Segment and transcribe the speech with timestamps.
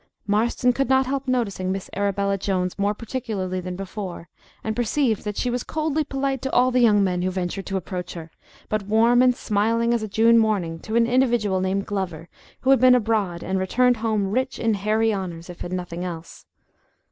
[0.25, 4.29] Marston could not help noticing Miss Arabella Jones more particularly than before,
[4.63, 7.77] and perceived that she was coldly polite to all the young men who ventured to
[7.77, 8.31] approach her,
[8.67, 12.27] but warm and smiling as a June morning to an individual named Glover
[12.61, 16.47] who had been abroad and returned home rich in hairy honours, if in nothing else.